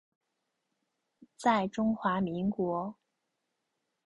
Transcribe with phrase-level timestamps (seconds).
[1.37, 2.95] 在中华民国。